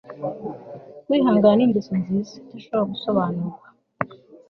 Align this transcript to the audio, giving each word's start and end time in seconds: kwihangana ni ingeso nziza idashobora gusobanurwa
kwihangana 1.05 1.53
ni 1.57 1.63
ingeso 1.65 1.91
nziza 2.01 2.31
idashobora 2.39 2.89
gusobanurwa 2.91 3.65